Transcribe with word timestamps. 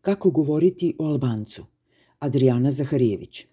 Kako 0.00 0.30
govoriti 0.30 0.94
o 0.98 1.06
Albancu? 1.06 1.64
Adriana 2.18 2.70
Zaharijević. 2.70 3.46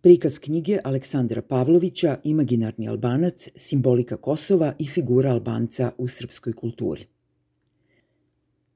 Prikaz 0.00 0.38
knjige 0.38 0.78
Aleksandra 0.84 1.42
Pavlovića 1.42 2.18
Imaginarni 2.24 2.88
Albanac, 2.88 3.48
simbolika 3.56 4.16
Kosova 4.16 4.72
i 4.78 4.86
figura 4.86 5.30
Albanca 5.30 5.92
u 5.98 6.08
srpskoj 6.08 6.52
kulturi. 6.52 7.06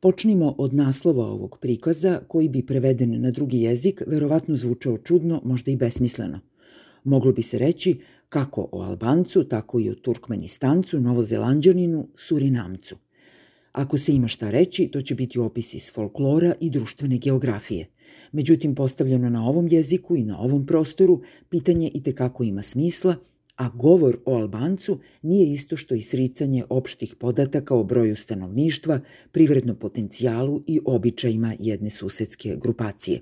Počnimo 0.00 0.54
od 0.58 0.74
naslova 0.74 1.26
ovog 1.26 1.58
prikaza, 1.60 2.20
koji 2.28 2.48
bi 2.48 2.67
preveden 2.67 3.21
na 3.21 3.31
drugi 3.31 3.61
jezik 3.61 4.03
verovatno 4.06 4.56
zvučao 4.56 4.99
čudno, 4.99 5.40
možda 5.45 5.71
i 5.71 5.77
besmisleno. 5.77 6.40
Moglo 7.04 7.33
bi 7.33 7.42
se 7.42 7.58
reći 7.58 8.01
kako 8.29 8.69
o 8.72 8.83
Albancu, 8.83 9.45
tako 9.45 9.81
i 9.81 9.90
o 9.90 9.95
Turkmenistancu, 9.95 11.01
Novozelanđaninu, 11.01 12.08
Surinamcu– 12.17 12.97
Ako 13.72 13.98
se 13.98 14.12
ima 14.12 14.28
šta 14.28 14.50
reći, 14.50 14.88
to 14.88 15.03
će 15.03 15.14
biti 15.14 15.38
opis 15.38 15.74
iz 15.74 15.92
folklora 15.92 16.55
i 16.60 16.70
društvene 16.70 17.18
geografije. 17.18 17.86
Međutim, 18.32 18.74
postavljeno 18.74 19.30
na 19.30 19.48
ovom 19.48 19.68
jeziku 19.70 20.16
i 20.16 20.24
na 20.24 20.40
ovom 20.40 20.66
prostoru, 20.66 21.20
pitanje 21.48 21.90
i 21.95 22.02
tekako 22.02 22.45
ima 22.45 22.62
smisla, 22.62 23.16
a 23.56 23.68
govor 23.68 24.18
o 24.24 24.34
Albancu 24.36 24.98
nije 25.22 25.52
isto 25.52 25.76
što 25.76 25.95
i 25.95 26.00
sricanje 26.00 26.64
opštih 26.68 27.14
podataka 27.14 27.74
o 27.74 27.84
broju 27.84 28.16
stanovništva, 28.16 29.00
privrednom 29.32 29.76
potencijalu 29.76 30.62
i 30.66 30.80
običajima 30.84 31.54
jedne 31.59 31.90
susedske 31.90 32.56
grupacije. 32.56 33.20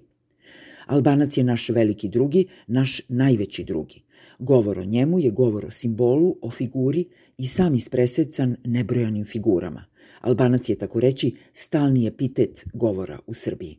Albanac 0.87 1.37
je 1.37 1.45
naš 1.45 1.69
veliki 1.69 2.09
drugi, 2.09 2.47
naš 2.67 3.01
najveći 3.09 3.65
drugi. 3.65 4.03
Govor 4.39 4.79
o 4.79 4.85
njemu 4.85 5.19
je 5.19 5.31
govor 5.31 5.67
o 5.67 5.71
simbolu, 5.71 6.37
o 6.43 6.51
figuri 6.51 7.05
i 7.39 7.47
sam 7.47 7.75
ispresecan 7.75 8.57
nebrojanim 8.65 9.25
figurama– 9.25 9.85
Albanac 10.21 10.69
je 10.69 10.79
tako 10.79 11.01
reći 11.01 11.35
stalni 11.53 12.07
epitet 12.07 12.65
govora 12.73 13.19
u 13.27 13.35
Srbiji. 13.35 13.79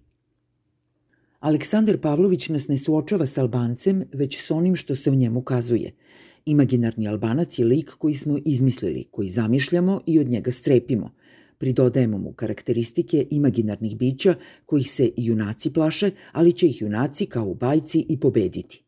Aleksandar 1.39 1.97
Pavlović 1.97 2.49
nas 2.49 2.67
ne 2.67 2.77
suočava 2.77 3.25
s 3.25 3.38
Albancem, 3.38 4.03
već 4.14 4.41
s 4.41 4.52
onim 4.52 4.75
što 4.75 4.95
se 4.95 5.11
u 5.11 5.16
njemu 5.16 5.41
kazuje. 5.41 5.91
Imaginarni 6.45 7.08
Albanac 7.08 7.59
je 7.59 7.66
lik 7.66 7.91
koji 7.91 8.14
smo 8.14 8.38
izmislili, 8.45 9.03
koji 9.11 9.30
zamišljamo 9.30 10.02
i 10.05 10.19
od 10.19 10.27
njega 10.27 10.52
strepimo. 10.52 11.11
Pridodajemo 11.58 12.17
mu 12.17 12.33
karakteristike 12.33 13.27
imaginarnih 13.31 13.97
bića 13.97 14.36
kojih 14.66 14.92
se 14.92 15.05
i 15.05 15.25
junaci 15.25 15.73
plaše, 15.73 16.11
ali 16.31 16.53
će 16.53 16.67
ih 16.67 16.81
junaci 16.81 17.25
kao 17.25 17.47
u 17.47 17.53
bajci 17.53 18.05
i 18.09 18.19
pobediti. 18.19 18.83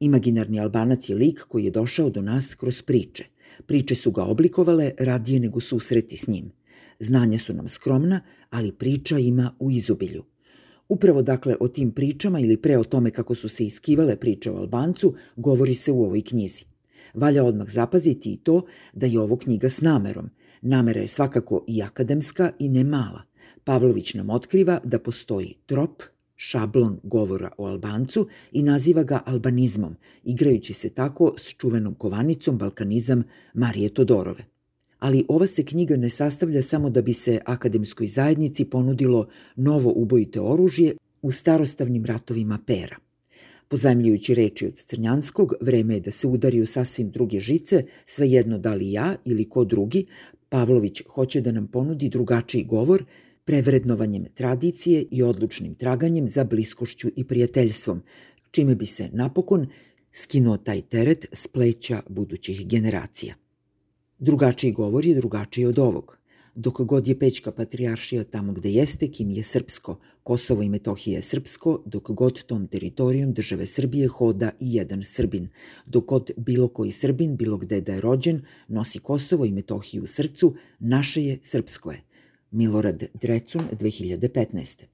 Imaginarni 0.00 0.60
Albanac 0.60 1.08
je 1.08 1.16
lik 1.16 1.40
koji 1.48 1.64
je 1.64 1.70
došao 1.70 2.10
do 2.10 2.22
nas 2.22 2.54
kroz 2.54 2.82
priče. 2.82 3.24
Priče 3.66 3.94
su 3.94 4.10
ga 4.10 4.24
oblikovale 4.24 4.90
radije 4.98 5.40
nego 5.40 5.60
susreti 5.60 6.16
s 6.16 6.28
njim– 6.28 6.52
Znanja 6.98 7.38
su 7.38 7.54
nam 7.54 7.68
skromna, 7.68 8.20
ali 8.50 8.72
priča 8.72 9.18
ima 9.18 9.54
u 9.58 9.70
izobilju. 9.70 10.24
Upravo 10.88 11.22
dakle 11.22 11.56
o 11.60 11.68
tim 11.68 11.90
pričama 11.90 12.40
ili 12.40 12.56
pre 12.56 12.78
o 12.78 12.84
tome 12.84 13.10
kako 13.10 13.34
su 13.34 13.48
se 13.48 13.64
iskivale 13.64 14.16
priče 14.16 14.50
o 14.50 14.56
Albancu 14.56 15.14
govori 15.36 15.74
se 15.74 15.92
u 15.92 16.02
ovoj 16.02 16.22
knjizi. 16.22 16.64
Valja 17.14 17.44
odmah 17.44 17.68
zapaziti 17.70 18.32
i 18.32 18.36
to 18.36 18.66
da 18.92 19.06
je 19.06 19.20
ovo 19.20 19.36
knjiga 19.36 19.70
s 19.70 19.80
namerom. 19.80 20.30
Namera 20.62 21.00
je 21.00 21.06
svakako 21.06 21.64
i 21.68 21.82
akademska 21.82 22.50
i 22.58 22.68
ne 22.68 22.84
mala. 22.84 23.22
Pavlović 23.64 24.14
nam 24.14 24.30
otkriva 24.30 24.80
da 24.84 24.98
postoji 24.98 25.54
trop, 25.66 26.02
šablon 26.36 27.00
govora 27.02 27.50
o 27.58 27.66
Albancu 27.66 28.28
i 28.52 28.62
naziva 28.62 29.02
ga 29.02 29.20
albanizmom, 29.26 29.96
igrajući 30.24 30.72
se 30.72 30.90
tako 30.90 31.34
s 31.38 31.54
čuvenom 31.56 31.94
kovanicom 31.94 32.58
balkanizam 32.58 33.22
Marije 33.54 33.88
Todorove 33.88 34.53
ali 35.04 35.24
ova 35.28 35.46
se 35.46 35.64
knjiga 35.64 35.96
ne 35.96 36.08
sastavlja 36.08 36.62
samo 36.62 36.90
da 36.90 37.02
bi 37.02 37.12
se 37.12 37.40
akademskoj 37.44 38.06
zajednici 38.06 38.64
ponudilo 38.64 39.26
novo 39.56 39.92
ubojite 39.96 40.40
oružje 40.40 40.94
u 41.22 41.32
starostavnim 41.32 42.04
ratovima 42.04 42.58
pera. 42.66 42.96
Pozajemljujući 43.68 44.34
reči 44.34 44.66
od 44.66 44.74
Crnjanskog, 44.74 45.54
vreme 45.60 45.94
je 45.94 46.00
da 46.00 46.10
se 46.10 46.26
udari 46.26 46.60
u 46.60 46.66
sasvim 46.66 47.10
druge 47.10 47.40
žice, 47.40 47.84
svejedno 48.06 48.58
da 48.58 48.74
li 48.74 48.92
ja 48.92 49.16
ili 49.24 49.48
ko 49.48 49.64
drugi, 49.64 50.06
Pavlović 50.48 51.02
hoće 51.08 51.40
da 51.40 51.52
nam 51.52 51.66
ponudi 51.66 52.08
drugačiji 52.08 52.64
govor, 52.64 53.04
prevrednovanjem 53.44 54.24
tradicije 54.34 55.04
i 55.10 55.22
odlučnim 55.22 55.74
traganjem 55.74 56.28
za 56.28 56.44
bliskošću 56.44 57.08
i 57.16 57.24
prijateljstvom, 57.24 58.02
čime 58.50 58.74
bi 58.74 58.86
se 58.86 59.08
napokon 59.12 59.66
skinuo 60.12 60.56
taj 60.56 60.82
teret 60.82 61.26
s 61.32 61.48
pleća 61.48 62.02
budućih 62.08 62.68
generacija. 62.68 63.43
Drugačiji 64.24 64.72
govor 64.72 65.06
je 65.06 65.14
drugačiji 65.14 65.66
od 65.66 65.78
ovog. 65.78 66.18
Dok 66.54 66.80
god 66.80 67.08
je 67.08 67.18
Pećka 67.18 67.52
patrijaršija 67.52 68.24
tamo 68.24 68.52
gde 68.52 68.70
jeste, 68.70 69.08
kim 69.08 69.30
je 69.30 69.42
srpsko, 69.42 69.98
Kosovo 70.22 70.62
i 70.62 70.68
Metohija 70.68 71.16
je 71.16 71.22
srpsko, 71.22 71.82
dok 71.86 72.10
god 72.10 72.42
tom 72.42 72.66
teritorijom 72.66 73.32
države 73.32 73.66
Srbije 73.66 74.08
hoda 74.08 74.50
i 74.60 74.74
jedan 74.74 75.02
Srbin. 75.04 75.48
Dok 75.86 76.04
god 76.06 76.30
bilo 76.36 76.68
koji 76.68 76.90
Srbin, 76.90 77.36
bilo 77.36 77.58
gde 77.58 77.80
da 77.80 77.92
je 77.92 78.00
rođen, 78.00 78.42
nosi 78.68 78.98
Kosovo 78.98 79.44
i 79.44 79.52
Metohiju 79.52 80.02
u 80.02 80.06
srcu, 80.06 80.54
naše 80.78 81.24
je 81.24 81.38
srpsko 81.42 81.92
je. 81.92 82.02
Milorad 82.50 83.04
Drecun, 83.14 83.62
2015. 83.80 84.93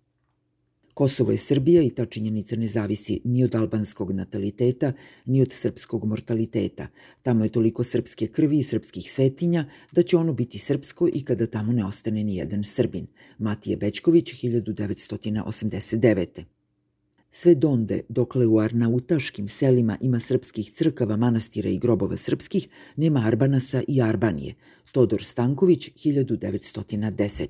Kosovo 1.01 1.31
je 1.31 1.37
Srbija 1.37 1.83
i 1.83 1.91
ta 1.91 2.07
činjenica 2.07 2.57
ne 2.57 2.67
zavisi 2.67 3.21
ni 3.25 3.45
od 3.45 3.55
albanskog 3.55 4.13
nataliteta, 4.13 4.93
ni 5.27 5.43
od 5.43 5.53
srpskog 5.53 6.05
mortaliteta. 6.05 6.87
Tamo 7.23 7.45
je 7.45 7.53
toliko 7.53 7.85
srpske 7.85 8.27
krvi 8.27 8.59
i 8.59 8.63
srpskih 8.63 9.13
svetinja 9.13 9.65
da 9.93 10.03
će 10.03 10.17
ono 10.17 10.33
biti 10.33 10.59
srpsko 10.59 11.09
i 11.13 11.25
kada 11.25 11.47
tamo 11.47 11.73
ne 11.73 11.85
ostane 11.85 12.25
ni 12.25 12.37
jedan 12.37 12.65
Srbin. 12.65 13.07
Matije 13.39 13.77
Bečković, 13.77 14.43
1989. 14.43 16.45
Sve 17.31 17.55
donde, 17.55 18.01
dokle 18.09 18.47
u 18.47 18.59
arnautaškim 18.59 19.49
selima 19.49 19.99
ima 20.01 20.21
srpskih 20.21 20.73
crkava, 20.73 21.17
manastira 21.17 21.69
i 21.69 21.79
grobova 21.79 22.17
srpskih, 22.17 22.69
nema 22.97 23.23
Arbanasa 23.27 23.83
i 23.89 24.03
Arbanije. 24.03 24.55
Todor 24.93 25.25
Stanković, 25.25 25.89
1910. 25.89 27.49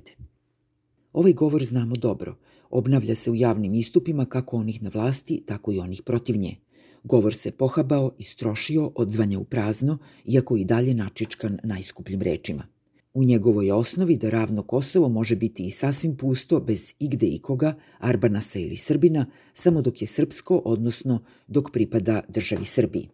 Ovaj 1.13 1.33
govor 1.33 1.65
znamo 1.65 1.97
dobro– 1.97 2.37
Obnavlja 2.71 3.15
se 3.15 3.31
u 3.31 3.35
javnim 3.35 3.75
istupima 3.75 4.25
kako 4.25 4.57
onih 4.57 4.83
na 4.83 4.91
vlasti, 4.95 5.43
tako 5.47 5.73
i 5.73 5.79
onih 5.79 6.03
protiv 6.03 6.37
nje. 6.37 6.57
Govor 7.05 7.35
se 7.35 7.51
pohabao, 7.51 8.13
istrošio, 8.19 8.93
odzvanja 8.95 9.39
u 9.39 9.45
prazno, 9.45 9.99
iako 10.25 10.57
i 10.57 10.65
dalje 10.65 10.95
načičkan 10.95 11.59
najskupljim 11.65 12.23
rečima. 12.23 12.67
U 13.15 13.25
njegovoj 13.25 13.71
osnovi 13.71 14.17
da 14.17 14.31
ravno 14.31 14.63
Kosovo 14.63 15.09
može 15.09 15.37
biti 15.37 15.67
i 15.67 15.71
sasvim 15.71 16.17
pusto, 16.17 16.61
bez 16.61 16.95
igde 16.99 17.27
ikoga, 17.27 17.75
Arbanasa 17.99 18.59
ili 18.59 18.77
Srbina, 18.77 19.27
samo 19.53 19.83
dok 19.83 20.03
je 20.03 20.07
srpsko, 20.07 20.63
odnosno 20.65 21.23
dok 21.47 21.73
pripada 21.73 22.23
državi 22.29 22.65
Srbiji. 22.65 23.09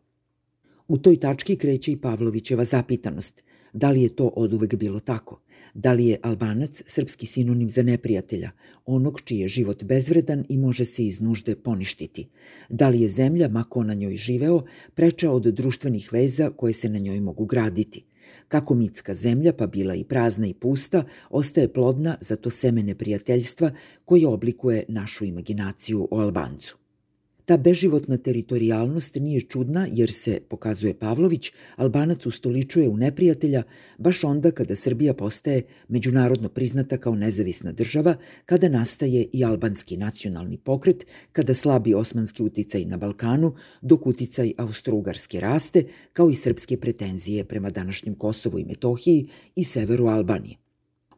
U 0.89 0.99
toj 0.99 1.17
tački 1.21 1.57
kreće 1.57 1.93
i 1.93 1.97
Pavlovićeva 1.97 2.65
zapitanost. 2.65 3.45
Da 3.73 3.91
li 3.91 4.03
je 4.03 4.17
to 4.17 4.27
od 4.27 4.53
uvek 4.53 4.75
bilo 4.75 5.01
tako? 5.01 5.41
Da 5.75 5.93
li 5.93 6.07
je 6.07 6.19
Albanac 6.23 6.83
srpski 6.87 7.27
sinonim 7.27 7.69
za 7.69 7.83
neprijatelja, 7.83 8.51
onog 8.85 9.21
čiji 9.25 9.39
je 9.39 9.49
život 9.49 9.85
bezvredan 9.85 10.45
i 10.49 10.59
može 10.59 10.85
se 10.85 11.07
iz 11.07 11.21
nužde 11.21 11.57
poništiti? 11.57 12.29
Da 12.69 12.89
li 12.89 13.01
je 13.01 13.09
zemlja, 13.09 13.49
mako 13.49 13.83
na 13.83 13.95
njoj 13.95 14.17
živeo, 14.17 14.63
preča 14.95 15.31
od 15.31 15.43
društvenih 15.43 16.13
veza 16.13 16.51
koje 16.51 16.73
se 16.73 16.89
na 16.89 16.99
njoj 16.99 17.21
mogu 17.21 17.45
graditi? 17.45 18.05
Kako 18.49 18.75
mitska 18.75 19.15
zemlja, 19.15 19.53
pa 19.53 19.67
bila 19.67 19.95
i 19.95 20.05
prazna 20.05 20.47
i 20.47 20.55
pusta, 20.55 21.05
ostaje 21.31 21.73
plodna 21.73 22.17
za 22.21 22.37
to 22.37 22.51
seme 22.51 22.83
neprijateljstva 22.83 23.71
koje 24.05 24.27
oblikuje 24.27 24.85
našu 24.89 25.25
imaginaciju 25.25 26.09
o 26.11 26.21
Albancu. 26.21 26.86
Ta 27.47 27.57
beživotna 27.57 28.17
teritorijalnost 28.17 29.15
nije 29.15 29.41
čudna 29.41 29.87
jer 29.93 30.13
se, 30.13 30.41
pokazuje 30.49 30.99
Pavlović, 30.99 31.53
Albanac 31.77 32.27
ustoličuje 32.27 32.89
u 32.89 32.97
neprijatelja 32.97 33.63
baš 33.99 34.25
onda 34.25 34.51
kada 34.51 34.77
Srbija 34.77 35.15
postaje 35.15 35.63
međunarodno 35.89 36.49
priznata 36.49 36.99
kao 36.99 37.15
nezavisna 37.15 37.73
država, 37.73 38.17
kada 38.47 38.69
nastaje 38.69 39.27
i 39.33 39.45
albanski 39.45 39.97
nacionalni 39.97 40.59
pokret, 40.59 41.07
kada 41.33 41.55
slabi 41.55 41.95
osmanski 41.95 42.43
uticaj 42.43 42.85
na 42.85 42.97
Balkanu, 42.97 43.55
dok 43.83 44.07
uticaj 44.07 44.53
Austro-Ugarske 44.59 45.41
raste, 45.41 45.85
kao 46.13 46.31
i 46.31 46.35
srpske 46.35 46.77
pretenzije 46.77 47.45
prema 47.45 47.71
današnjem 47.71 48.15
Kosovu 48.15 48.59
i 48.59 48.65
Metohiji 48.65 49.29
i 49.57 49.65
severu 49.65 50.07
Albanije. 50.07 50.66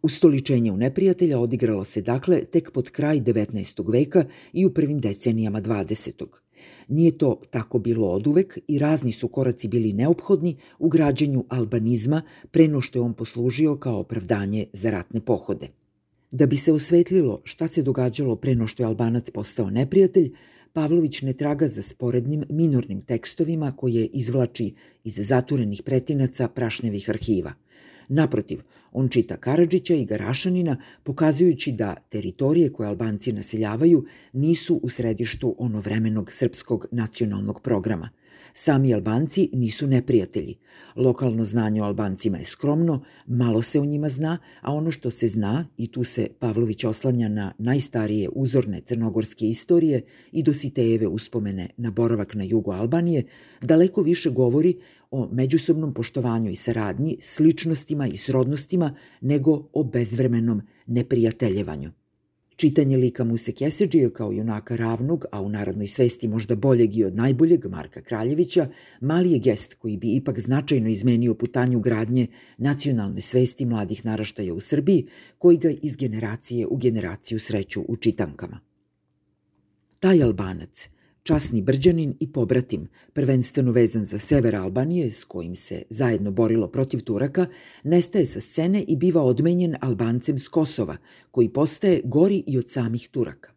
Ustoličenje 0.03 0.73
u 0.73 0.77
neprijatelja 0.77 1.39
odigralo 1.39 1.85
se 1.85 2.03
dakle 2.03 2.45
tek 2.45 2.71
pod 2.71 2.91
kraj 2.91 3.21
19. 3.21 3.93
veka 3.93 4.25
i 4.53 4.67
u 4.67 4.75
prvim 4.75 4.99
decenijama 4.99 5.61
20. 5.61 6.25
Nije 6.89 7.19
to 7.19 7.41
tako 7.51 7.79
bilo 7.79 8.09
oduvek 8.09 8.59
i 8.69 8.79
razni 8.79 9.13
su 9.13 9.29
koraci 9.29 9.69
bili 9.69 9.93
neophodni 9.93 10.57
u 10.79 10.89
građenju 10.89 11.45
albanizma 11.49 12.23
preno 12.51 12.81
što 12.81 12.99
je 12.99 13.03
on 13.03 13.15
poslužio 13.15 13.77
kao 13.77 13.99
opravdanje 13.99 14.67
za 14.73 14.91
ratne 14.91 15.21
pohode. 15.21 15.69
Da 16.31 16.47
bi 16.47 16.57
se 16.57 16.73
osvetlilo 16.73 17.41
šta 17.45 17.69
se 17.69 17.83
događalo 17.83 18.37
preno 18.37 18.67
što 18.67 18.83
je 18.83 18.87
Albanac 18.87 19.31
postao 19.31 19.71
neprijatelj, 19.71 20.33
Pavlović 20.73 21.23
ne 21.23 21.33
traga 21.33 21.67
za 21.67 21.83
sporednim 21.83 22.45
minornim 22.49 23.03
tekstovima 23.03 23.73
koje 23.77 24.07
izvlači 24.07 24.75
iz 25.05 25.15
zaturenih 25.17 25.83
pretinaca 25.83 26.49
prašnjevih 26.49 27.11
arhiva– 27.11 27.53
Naprotiv, 28.09 28.61
On 28.93 29.09
čita 29.09 29.37
Karadžića 29.37 29.95
i 29.95 30.05
Garašanina, 30.05 30.77
pokazujući 31.03 31.73
da 31.73 31.95
teritorije 32.09 32.73
koje 32.73 32.89
Albanci 32.89 33.33
naseljavaju 33.33 34.05
nisu 34.33 34.81
u 34.83 34.89
središtu 34.89 35.57
onovremenog 35.59 36.33
srpskog 36.33 36.87
nacionalnog 36.91 37.61
programa. 37.63 38.11
Sami 38.53 38.95
Albanci 38.95 39.51
nisu 39.53 39.87
neprijatelji. 39.87 40.59
Lokalno 40.97 41.45
znanje 41.45 41.83
o 41.83 41.85
Albancima 41.85 42.39
je 42.39 42.45
skromno, 42.45 43.03
malo 43.27 43.63
se 43.63 43.81
o 43.81 43.85
njima 43.85 44.09
zna, 44.09 44.39
a 44.61 44.75
ono 44.75 44.91
što 44.91 45.11
se 45.11 45.29
zna, 45.29 45.67
i 45.77 45.87
tu 45.93 46.05
se 46.05 46.29
Pavlović 46.39 46.85
oslanja 46.85 47.29
na 47.29 47.53
najstarije 47.59 48.29
uzorne 48.35 48.81
crnogorske 48.81 49.49
istorije 49.49 50.03
i 50.33 50.43
Dositejeve 50.43 51.07
uspomene 51.07 51.71
na 51.77 51.91
boravak 51.91 52.35
na 52.35 52.45
jugu 52.45 52.73
Albanije, 52.73 53.25
daleko 53.63 54.03
više 54.03 54.31
govori 54.31 54.77
o 55.11 55.29
međusobnom 55.33 55.95
poštovanju 55.95 56.51
i 56.51 56.55
saradnji, 56.55 57.17
sličnostima 57.21 58.07
i 58.07 58.17
srodnostima, 58.17 58.95
nego 59.21 59.69
o 59.73 59.85
bezvremenom 59.85 60.63
neprijateljevanju. 60.87 61.98
Čitanje 62.59 62.97
lika 62.97 63.25
Muse 63.25 63.53
Keseđije 63.53 64.11
kao 64.13 64.33
junaka 64.33 64.77
ravnog, 64.77 65.25
a 65.33 65.43
u 65.43 65.49
narodnoj 65.49 65.87
svesti 65.87 66.29
možda 66.29 66.57
boljeg 66.57 66.97
i 66.97 67.05
od 67.05 67.17
najboljeg 67.17 67.67
Marka 67.67 68.01
Kraljevića, 68.01 68.69
mali 69.01 69.33
je 69.33 69.39
gest 69.39 69.75
koji 69.75 69.97
bi 69.97 70.15
ipak 70.15 70.39
značajno 70.39 70.89
izmenio 70.89 71.35
putanju 71.35 71.81
gradnje 71.81 72.27
nacionalne 72.57 73.21
svesti 73.21 73.67
mladih 73.67 74.05
naraštaja 74.05 74.55
u 74.55 74.61
Srbiji, 74.61 75.07
koji 75.39 75.57
ga 75.57 75.71
iz 75.83 75.97
generacije 75.97 76.67
u 76.67 76.77
generaciju 76.77 77.41
sreću 77.41 77.85
u 77.89 77.97
čitankama. 77.97 78.61
Taj 80.01 80.23
Albanac– 80.23 80.89
časni 81.29 81.63
brđanin 81.63 82.15
i 82.21 82.33
pobratim, 82.33 82.89
prvenstveno 83.13 83.73
vezan 83.73 84.05
za 84.05 84.19
sever 84.19 84.57
Albanije, 84.57 85.11
s 85.11 85.25
kojim 85.25 85.55
se 85.55 85.83
zajedno 85.91 86.31
borilo 86.31 86.69
protiv 86.69 87.01
Turaka, 87.01 87.47
nestaje 87.85 88.27
sa 88.27 88.41
scene 88.41 88.83
i 88.83 88.97
biva 88.97 89.23
odmenjen 89.23 89.77
Albancem 89.81 90.39
s 90.39 90.49
Kosova, 90.49 90.97
koji 91.31 91.49
postaje 91.49 92.01
gori 92.05 92.43
i 92.47 92.59
od 92.59 92.71
samih 92.71 93.09
Turaka. 93.11 93.53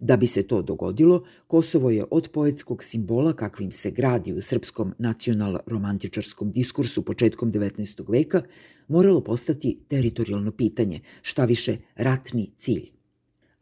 Da 0.00 0.16
bi 0.16 0.26
se 0.26 0.42
to 0.42 0.62
dogodilo, 0.62 1.24
Kosovo 1.46 1.90
je 1.90 2.04
od 2.10 2.28
poetskog 2.32 2.84
simbola 2.84 3.32
kakvim 3.32 3.72
se 3.72 3.90
gradi 3.90 4.32
u 4.32 4.40
srpskom 4.40 4.94
nacional-romantičarskom 4.98 6.52
diskursu 6.52 7.02
početkom 7.02 7.52
19. 7.52 8.04
veka 8.08 8.42
moralo 8.88 9.24
postati 9.24 9.78
teritorijalno 9.88 10.52
pitanje, 10.52 11.00
šta 11.22 11.44
više 11.44 11.76
ratni 11.96 12.50
cilj 12.56 12.93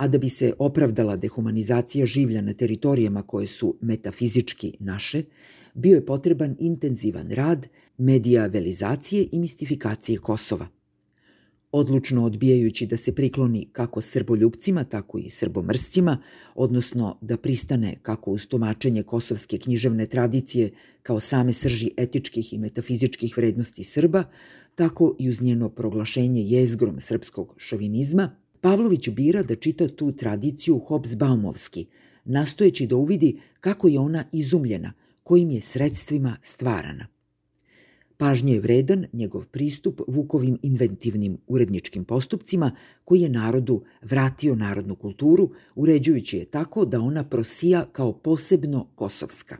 a 0.02 0.08
da 0.08 0.19
bi 0.19 0.28
se 0.28 0.52
opravdala 0.58 1.14
dehumanizacija 1.16 2.06
življa 2.06 2.40
na 2.43 2.52
teritorijama 2.58 3.22
koje 3.22 3.46
su 3.46 3.76
metafizički 3.81 4.72
naše, 4.81 5.22
bio 5.75 5.94
je 5.94 6.06
potreban 6.06 6.56
intenzivan 6.58 7.31
rad 7.31 7.69
medijavelizacije 7.99 9.28
i 9.32 9.38
mistifikacije 9.38 10.19
Kosova. 10.19 10.66
Odlučno 11.72 12.25
odbijajući 12.25 12.87
da 12.87 12.96
se 12.96 13.14
prikloni 13.14 13.69
kako 13.72 14.00
srboljubcima, 14.00 14.84
tako 14.84 15.19
i 15.19 15.31
srbomrscima, 15.31 16.19
odnosno 16.55 17.19
da 17.20 17.37
pristane 17.37 17.94
kako 18.02 18.31
uz 18.31 18.46
tumačenje 18.46 19.02
kosovske 19.02 19.58
književne 19.58 20.06
tradicije 20.06 20.70
kao 21.02 21.20
same 21.20 21.52
srži 21.52 21.90
etičkih 21.96 22.52
i 22.52 22.58
metafizičkih 22.58 23.37
vrednosti 23.37 23.84
Srba, 23.84 24.25
tako 24.75 25.16
i 25.19 25.31
uz 25.31 25.43
njeno 25.43 25.69
proglašenje 25.69 26.43
jezgrom 26.43 27.00
srpskog 27.00 27.55
šovinizma– 27.56 28.31
Pavlović 28.62 29.09
bira 29.11 29.43
da 29.43 29.56
čita 29.56 29.88
tu 29.88 30.12
tradiciju 30.12 30.79
Hobsbaumovski, 30.79 31.87
nastojeći 32.25 32.87
da 32.87 32.97
uvidi 32.97 33.41
kako 33.61 33.88
je 33.88 33.99
ona 33.99 34.25
izumljena, 34.32 34.93
kojim 35.23 35.50
je 35.50 35.61
sredstvima 35.61 36.37
stvarana. 36.43 37.06
Pažnje 38.17 38.53
je 38.53 38.61
vredan 38.61 39.06
njegov 39.12 39.47
pristup 39.47 40.00
Vukovim 40.06 40.59
inventivnim 40.62 41.38
uredničkim 41.47 42.05
postupcima 42.05 42.70
koji 43.05 43.20
je 43.20 43.29
narodu 43.29 43.82
vratio 44.03 44.55
narodnu 44.55 44.94
kulturu, 44.94 45.50
uređujući 45.75 46.38
je 46.38 46.44
tako 46.44 46.85
da 46.85 47.00
ona 47.00 47.25
prosija 47.25 47.85
kao 47.93 48.12
posebno 48.12 48.87
kosovska. 48.94 49.56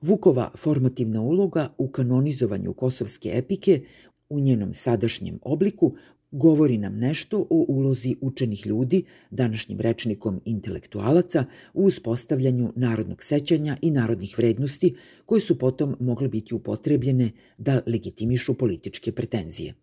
Vukova 0.00 0.50
formativna 0.56 1.20
uloga 1.20 1.74
u 1.78 1.88
kanonizovanju 1.88 2.72
kosovske 2.72 3.30
epike 3.34 3.84
u 4.28 4.40
njenom 4.40 4.74
sadašnjem 4.74 5.38
obliku 5.42 5.94
govori 6.30 6.78
nam 6.78 6.98
nešto 6.98 7.46
o 7.50 7.64
ulozi 7.68 8.16
učenih 8.20 8.66
ljudi, 8.66 9.02
današnjim 9.30 9.80
rečnikom 9.80 10.40
intelektualaca, 10.44 11.44
u 11.74 11.84
uspostavljanju 11.84 12.72
narodnog 12.76 13.22
sećanja 13.22 13.76
i 13.82 13.90
narodnih 13.90 14.38
vrednosti 14.38 14.94
koje 15.26 15.40
su 15.40 15.58
potom 15.58 15.96
mogle 16.00 16.28
biti 16.28 16.54
upotrebljene 16.54 17.30
da 17.58 17.80
legitimišu 17.86 18.54
političke 18.54 19.12
pretenzije. 19.12 19.74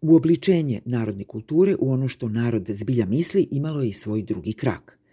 Uobličenje 0.00 0.80
narodne 0.84 1.24
kulture 1.24 1.76
u 1.78 1.90
ono 1.90 2.08
što 2.08 2.28
narod 2.28 2.66
zbilja 2.68 3.06
misli 3.06 3.48
imalo 3.50 3.82
je 3.82 3.88
i 3.88 3.92
svoj 3.92 4.22
drugi 4.22 4.52
krak– 4.52 4.98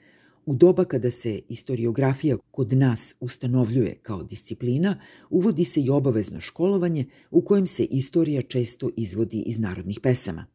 U 0.46 0.56
doba 0.56 0.86
kada 0.86 1.12
se 1.12 1.42
istoriografija 1.50 2.38
kod 2.52 2.74
nas 2.74 3.16
ustanovljuje 3.20 3.96
kao 4.02 4.24
disciplina, 4.24 5.00
uvodi 5.30 5.64
se 5.64 5.82
i 5.82 5.90
obavezno 5.90 6.40
školovanje 6.40 7.06
u 7.32 7.42
kojem 7.42 7.68
se 7.68 7.84
istorija 7.84 8.42
često 8.42 8.90
izvodi 8.98 9.44
iz 9.46 9.60
narodnih 9.60 10.00
pesama. 10.00 10.46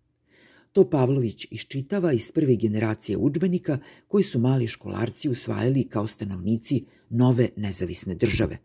To 0.72 0.90
Pavlović 0.90 1.46
iščitava 1.50 2.12
iz 2.12 2.32
prve 2.32 2.56
generacije 2.56 3.16
učbenika 3.16 3.78
koji 4.08 4.24
su 4.24 4.38
mali 4.38 4.66
školarci 4.66 5.28
usvajali 5.28 5.84
kao 5.84 6.06
stanovnici 6.06 6.84
nove 7.10 7.48
nezavisne 7.56 8.14
države. 8.14 8.58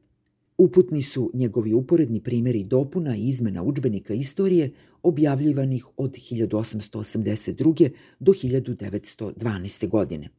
Uputni 0.58 1.02
su 1.02 1.32
njegovi 1.34 1.74
uporedni 1.74 2.24
primjeri 2.24 2.64
dopuna 2.64 3.16
i 3.16 3.28
izmena 3.28 3.64
učbenika 3.64 4.14
istorije 4.14 4.72
objavljivanih 5.04 5.86
od 5.98 6.12
1882. 6.12 7.90
do 8.20 8.32
1912. 8.32 9.88
godine. 9.88 10.30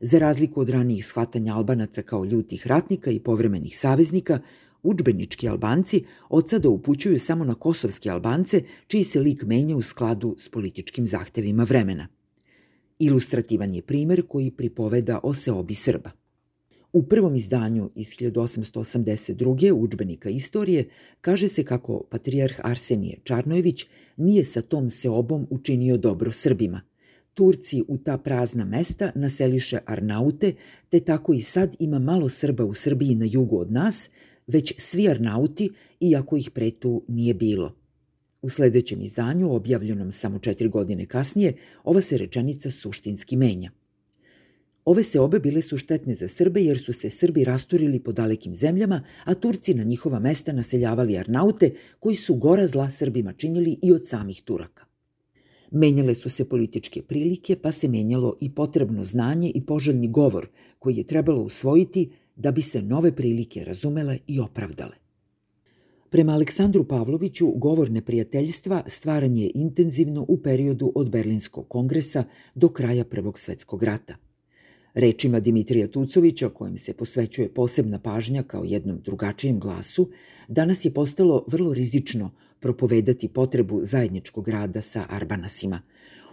Za 0.00 0.18
razliku 0.18 0.60
od 0.60 0.70
ranijih 0.70 1.06
shvatanja 1.06 1.54
Albanaca 1.54 2.02
kao 2.02 2.24
ljutih 2.24 2.66
ratnika 2.66 3.10
i 3.10 3.20
povremenih 3.20 3.78
saveznika, 3.78 4.38
učbenički 4.82 5.48
Albanci 5.48 6.04
od 6.28 6.50
sada 6.50 6.68
upućuju 6.68 7.18
samo 7.18 7.44
na 7.44 7.54
kosovske 7.54 8.10
Albance, 8.10 8.62
čiji 8.86 9.04
se 9.04 9.20
lik 9.20 9.42
menja 9.42 9.76
u 9.76 9.82
skladu 9.82 10.36
s 10.38 10.48
političkim 10.48 11.06
zahtevima 11.06 11.64
vremena. 11.64 12.08
Ilustrativan 12.98 13.74
je 13.74 13.82
primer 13.82 14.22
koji 14.28 14.50
pripoveda 14.50 15.20
o 15.22 15.34
seobi 15.34 15.74
Srba. 15.74 16.10
U 16.92 17.02
prvom 17.02 17.34
izdanju 17.34 17.90
iz 17.94 18.08
1882. 18.08 19.72
učbenika 19.72 20.30
istorije 20.30 20.88
kaže 21.20 21.48
se 21.48 21.64
kako 21.64 22.04
patrijarh 22.10 22.60
Arsenije 22.62 23.18
Čarnojević 23.24 23.86
nije 24.16 24.44
sa 24.44 24.62
tom 24.62 24.90
seobom 24.90 25.46
učinio 25.50 25.96
dobro 25.96 26.32
Srbima– 26.32 26.80
Turci 27.36 27.82
u 27.88 27.98
ta 27.98 28.18
prazna 28.18 28.64
mesta 28.64 29.12
naseliše 29.14 29.78
Arnaute, 29.86 30.54
te 30.88 31.00
tako 31.00 31.32
i 31.32 31.40
sad 31.40 31.76
ima 31.78 31.98
malo 31.98 32.28
Srba 32.28 32.64
u 32.64 32.74
Srbiji 32.74 33.14
na 33.14 33.26
jugu 33.30 33.58
od 33.58 33.72
nas, 33.72 34.10
već 34.46 34.74
svi 34.78 35.08
Arnauti, 35.08 35.70
iako 36.00 36.36
ih 36.36 36.50
pre 36.50 36.70
tu 36.70 37.04
nije 37.08 37.34
bilo. 37.34 37.74
U 38.42 38.48
sledećem 38.48 39.02
izdanju, 39.02 39.52
objavljenom 39.52 40.12
samo 40.12 40.38
četiri 40.38 40.68
godine 40.68 41.06
kasnije, 41.06 41.52
ova 41.84 42.00
se 42.00 42.18
rečenica 42.18 42.70
suštinski 42.70 43.36
menja. 43.36 43.70
Ove 44.84 45.02
se 45.02 45.20
obe 45.20 45.38
bile 45.38 45.62
su 45.62 45.78
štetne 45.78 46.14
za 46.14 46.28
Srbe 46.28 46.64
jer 46.64 46.78
su 46.78 46.92
se 46.92 47.10
Srbi 47.10 47.44
rasturili 47.44 48.00
po 48.00 48.12
dalekim 48.12 48.54
zemljama, 48.54 49.02
a 49.24 49.34
Turci 49.34 49.74
na 49.74 49.84
njihova 49.84 50.18
mesta 50.18 50.52
naseljavali 50.52 51.18
Arnaute 51.18 51.74
koji 52.00 52.16
su 52.16 52.34
gora 52.34 52.66
zla 52.66 52.90
Srbima 52.90 53.32
činili 53.32 53.78
i 53.82 53.92
od 53.92 54.06
samih 54.06 54.42
Turaka. 54.42 54.85
Menjale 55.70 56.14
su 56.14 56.30
se 56.30 56.48
političke 56.48 57.02
prilike, 57.02 57.56
pa 57.56 57.72
se 57.72 57.88
menjalo 57.88 58.36
i 58.40 58.50
potrebno 58.54 59.02
znanje 59.02 59.50
i 59.54 59.66
poželjni 59.66 60.08
govor 60.08 60.48
koji 60.78 60.96
je 60.96 61.04
trebalo 61.04 61.42
usvojiti 61.42 62.10
da 62.36 62.50
bi 62.50 62.62
se 62.62 62.82
nove 62.82 63.16
prilike 63.16 63.64
razumele 63.64 64.18
i 64.26 64.40
opravdale. 64.40 64.96
Prema 66.10 66.32
Aleksandru 66.32 66.84
Pavloviću, 66.84 67.46
govor 67.46 67.90
neprijateljstva 67.90 68.82
stvaran 68.86 69.36
je 69.36 69.50
intenzivno 69.54 70.24
u 70.28 70.42
periodu 70.42 70.92
od 70.94 71.10
Berlinskog 71.10 71.68
kongresa 71.68 72.24
do 72.54 72.68
kraja 72.68 73.04
Prvog 73.04 73.38
svetskog 73.38 73.82
rata. 73.82 74.16
Rečima 74.94 75.40
Dimitrija 75.40 75.86
Tucovića, 75.86 76.48
kojim 76.48 76.76
se 76.76 76.92
posvećuje 76.92 77.54
posebna 77.54 77.98
pažnja 77.98 78.42
kao 78.42 78.64
jednom 78.64 79.00
drugačijem 79.04 79.60
glasu, 79.60 80.10
danas 80.48 80.84
je 80.84 80.94
postalo 80.94 81.44
vrlo 81.46 81.74
rizično 81.74 82.30
propovedati 82.60 83.28
potrebu 83.28 83.80
zajedničkog 83.82 84.48
rada 84.48 84.82
sa 84.82 85.06
Arbanasima. 85.08 85.82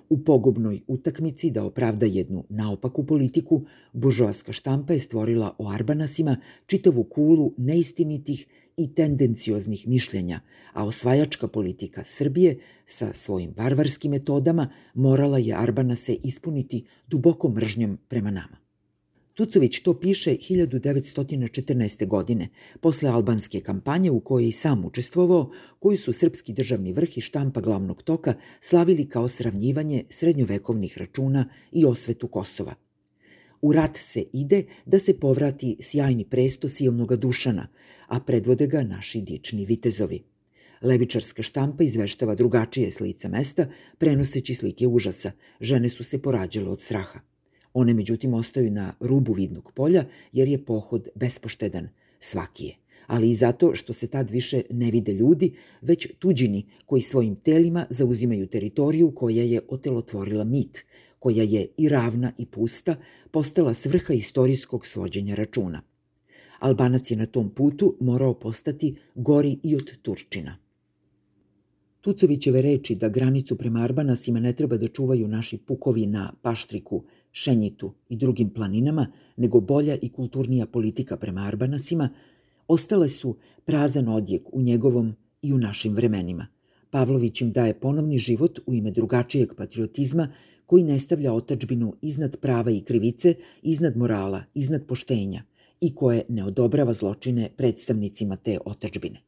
U 0.10 0.18
pogubnoj 0.18 0.82
utakmici 0.88 1.52
da 1.52 1.64
opravda 1.66 2.06
jednu 2.06 2.44
naopaku 2.50 3.06
politiku, 3.06 3.66
buržoaska 3.94 4.54
štampa 4.54 4.94
je 4.94 5.00
stvorila 5.00 5.56
o 5.58 5.70
Arbanasima 5.70 6.38
čitavu 6.66 7.04
kulu 7.04 7.54
neistinitih 7.58 8.48
i 8.78 8.94
tendencioznih 8.94 9.88
mišljenja, 9.88 10.40
a 10.74 10.86
osvajačka 10.86 11.48
politika 11.48 12.04
Srbije 12.04 12.58
sa 12.86 13.14
svojim 13.14 13.54
varvarskim 13.58 14.12
metodama 14.12 14.70
morala 14.94 15.38
je 15.38 15.56
Arbanase 15.56 16.14
ispuniti 16.24 16.86
dubokom 17.08 17.54
mržnjom 17.54 17.98
prema 18.08 18.32
nama. 18.32 18.63
Tucović 19.34 19.80
to 19.80 20.00
piše 20.00 20.36
1914. 20.36 22.08
godine, 22.08 22.48
posle 22.82 23.10
albanske 23.10 23.60
kampanje 23.60 24.12
u 24.12 24.20
kojoj 24.20 24.48
i 24.48 24.52
sam 24.52 24.86
učestvovao, 24.86 25.52
koju 25.80 25.98
su 25.98 26.14
srpski 26.14 26.54
državni 26.54 26.94
vrh 26.94 27.18
i 27.18 27.22
štampa 27.22 27.62
glavnog 27.62 28.04
toka 28.04 28.34
slavili 28.60 29.10
kao 29.10 29.28
sravnjivanje 29.28 30.04
srednjovekovnih 30.10 30.98
računa 30.98 31.50
i 31.72 31.86
osvetu 31.86 32.28
Kosova. 32.28 32.76
U 33.62 33.74
rat 33.74 33.98
se 33.98 34.24
ide 34.34 34.64
da 34.86 35.00
se 35.00 35.20
povrati 35.20 35.78
sjajni 35.80 36.26
presto 36.30 36.70
silnoga 36.70 37.16
Dušana, 37.16 37.68
a 38.08 38.20
predvode 38.20 38.68
ga 38.68 38.84
naši 38.84 39.22
dični 39.22 39.66
vitezovi. 39.66 40.24
Levičarska 40.82 41.44
štampa 41.44 41.84
izveštava 41.84 42.36
drugačije 42.36 42.92
s 42.92 43.00
mesta, 43.30 43.68
prenoseći 43.98 44.54
slike 44.54 44.88
užasa. 44.88 45.32
Žene 45.62 45.90
su 45.90 46.04
se 46.04 46.22
porađale 46.22 46.70
od 46.70 46.82
straha. 46.82 47.33
One 47.74 47.94
međutim 47.94 48.34
ostaju 48.34 48.72
na 48.72 48.94
rubu 49.00 49.34
vidnog 49.34 49.72
polja 49.72 50.06
jer 50.32 50.48
je 50.48 50.66
pohod 50.66 51.08
bespoštedan, 51.16 51.90
svaki 52.20 52.66
je. 52.66 52.76
Ali 53.08 53.30
i 53.30 53.36
zato 53.36 53.76
što 53.76 53.94
se 53.94 54.08
tad 54.08 54.30
više 54.30 54.62
ne 54.70 54.92
vide 54.92 55.14
ljudi, 55.14 55.54
već 55.82 56.08
tuđini 56.20 56.66
koji 56.86 57.02
svojim 57.02 57.36
telima 57.36 57.86
zauzimaju 57.90 58.48
teritoriju 58.48 59.12
koja 59.16 59.44
je 59.44 59.62
otelotvorila 59.68 60.44
mit, 60.44 60.86
koja 61.20 61.44
je 61.44 61.68
i 61.78 61.90
ravna 61.90 62.32
i 62.38 62.46
pusta, 62.46 62.96
postala 63.32 63.74
svrha 63.74 64.14
istorijskog 64.14 64.86
svođenja 64.86 65.36
računa. 65.36 65.82
Albanac 66.60 67.12
je 67.12 67.18
na 67.18 67.26
tom 67.26 67.50
putu 67.50 67.96
morao 68.00 68.34
postati 68.34 68.96
gori 69.16 69.58
i 69.64 69.76
od 69.76 69.92
Turčina. 70.02 70.58
Tucovićeve 72.02 72.62
reči 72.62 72.96
da 72.96 73.10
granicu 73.10 73.58
prema 73.58 73.82
Arbanasima 73.84 74.40
ne 74.40 74.54
treba 74.54 74.78
da 74.78 74.88
čuvaju 74.88 75.28
naši 75.28 75.58
pukovi 75.58 76.06
na 76.06 76.34
Paštriku, 76.42 77.04
Šenjitu 77.34 77.94
i 78.10 78.16
drugim 78.16 78.50
planinama, 78.50 79.08
nego 79.38 79.60
bolja 79.60 79.98
i 80.02 80.10
kulturnija 80.10 80.66
politika 80.66 81.18
prema 81.18 81.42
Arbanasima, 81.42 82.10
ostale 82.68 83.10
su 83.10 83.38
prazan 83.66 84.08
odjek 84.08 84.54
u 84.54 84.62
njegovom 84.62 85.16
i 85.42 85.54
u 85.54 85.58
našim 85.58 85.94
vremenima. 85.94 86.48
Pavlović 86.90 87.42
im 87.42 87.52
daje 87.52 87.80
ponovni 87.80 88.18
život 88.18 88.60
u 88.66 88.74
ime 88.74 88.92
drugačijeg 88.92 89.54
patriotizma 89.58 90.28
koji 90.66 90.84
ne 90.84 91.00
stavlja 91.00 91.34
otačbinu 91.34 91.96
iznad 92.02 92.38
prava 92.38 92.72
i 92.72 92.82
krivice, 92.82 93.36
iznad 93.62 93.98
morala, 93.98 94.44
iznad 94.54 94.86
poštenja 94.86 95.44
i 95.82 95.96
koje 95.96 96.24
ne 96.30 96.46
odobrava 96.46 96.94
zločine 96.94 97.50
predstavnicima 97.58 98.36
te 98.36 98.58
otačbine. 98.66 99.22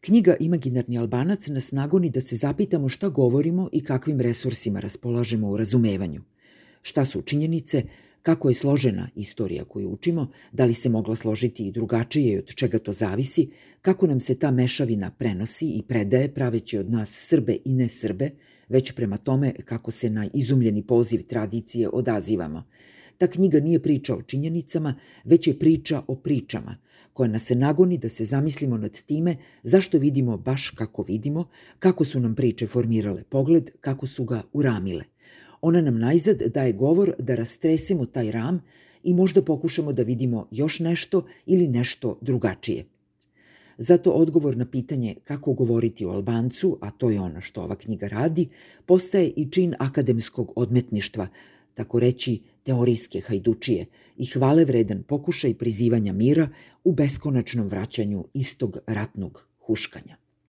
Knjiga 0.00 0.36
Imaginarni 0.40 0.98
albanac 0.98 1.46
nas 1.46 1.72
nagoni 1.72 2.10
da 2.10 2.20
se 2.20 2.36
zapitamo 2.36 2.88
šta 2.88 3.08
govorimo 3.08 3.68
i 3.72 3.84
kakvim 3.84 4.20
resursima 4.20 4.80
raspolažemo 4.80 5.50
u 5.50 5.56
razumevanju. 5.56 6.22
Šta 6.82 7.04
su 7.04 7.22
činjenice, 7.22 7.82
kako 8.22 8.48
je 8.48 8.54
složena 8.54 9.08
istorija 9.16 9.64
koju 9.64 9.90
učimo, 9.90 10.30
da 10.52 10.64
li 10.64 10.74
se 10.74 10.88
mogla 10.88 11.16
složiti 11.16 11.66
i 11.66 11.72
drugačije 11.72 12.32
i 12.32 12.38
od 12.38 12.54
čega 12.54 12.78
to 12.78 12.92
zavisi, 12.92 13.50
kako 13.82 14.06
nam 14.06 14.20
se 14.20 14.34
ta 14.34 14.50
mešavina 14.50 15.10
prenosi 15.10 15.68
i 15.68 15.82
predaje 15.82 16.34
praveći 16.34 16.78
od 16.78 16.90
nas 16.90 17.26
Srbe 17.28 17.56
i 17.64 17.74
ne 17.74 17.88
Srbe, 17.88 18.30
već 18.68 18.92
prema 18.92 19.16
tome 19.16 19.52
kako 19.64 19.90
se 19.90 20.10
na 20.10 20.28
izumljeni 20.34 20.82
poziv 20.82 21.22
tradicije 21.26 21.88
odazivamo. 21.88 22.64
Ta 23.18 23.26
knjiga 23.26 23.60
nije 23.60 23.82
priča 23.82 24.16
o 24.16 24.22
činjenicama, 24.22 24.94
već 25.24 25.46
je 25.46 25.58
priča 25.58 26.02
o 26.06 26.14
pričama, 26.14 26.76
koja 27.12 27.28
nas 27.28 27.44
se 27.44 27.54
nagoni 27.54 27.98
da 27.98 28.08
se 28.08 28.24
zamislimo 28.24 28.78
nad 28.78 29.02
time 29.02 29.36
zašto 29.62 29.98
vidimo 29.98 30.36
baš 30.36 30.70
kako 30.70 31.02
vidimo, 31.02 31.48
kako 31.78 32.04
su 32.04 32.20
nam 32.20 32.34
priče 32.34 32.66
formirale 32.66 33.24
pogled, 33.24 33.70
kako 33.80 34.06
su 34.06 34.24
ga 34.24 34.42
uramile. 34.52 35.04
Ona 35.60 35.80
nam 35.80 35.98
najzad 35.98 36.38
daje 36.38 36.72
govor 36.72 37.12
da 37.18 37.34
rastresimo 37.34 38.06
taj 38.06 38.32
ram 38.32 38.62
i 39.02 39.14
možda 39.14 39.42
pokušamo 39.42 39.92
da 39.92 40.02
vidimo 40.02 40.46
još 40.50 40.80
nešto 40.80 41.26
ili 41.46 41.68
nešto 41.68 42.18
drugačije. 42.20 42.84
Zato 43.78 44.10
odgovor 44.10 44.56
na 44.56 44.66
pitanje 44.66 45.14
kako 45.24 45.52
govoriti 45.52 46.04
o 46.04 46.10
Albancu, 46.10 46.78
a 46.80 46.90
to 46.90 47.10
je 47.10 47.20
ono 47.20 47.40
što 47.40 47.62
ova 47.62 47.76
knjiga 47.76 48.08
radi, 48.08 48.48
postaje 48.86 49.32
i 49.36 49.50
čin 49.50 49.74
akademskog 49.78 50.52
odmetništva, 50.56 51.28
tako 51.74 52.00
reći 52.00 52.42
teorijske 52.62 53.20
hajdučije 53.20 53.86
i 54.16 54.26
hvale 54.26 54.64
vredan 54.64 55.02
pokušaj 55.02 55.54
prizivanja 55.54 56.12
mira 56.12 56.48
u 56.84 56.92
beskonačnom 56.92 57.68
vraćanju 57.68 58.24
istog 58.34 58.78
ratnog 58.86 59.46
huškanja. 59.58 60.17